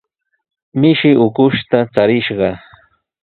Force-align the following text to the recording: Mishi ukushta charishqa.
Mishi 0.79 1.11
ukushta 1.25 1.77
charishqa. 1.93 2.49